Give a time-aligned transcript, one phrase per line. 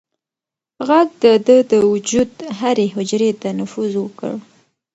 [0.87, 4.31] غږ د ده د وجود هرې حجرې ته نفوذ وکړ.